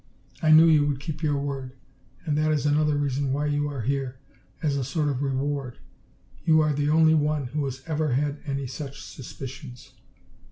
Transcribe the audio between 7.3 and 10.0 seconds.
who has ever had any such suspicions."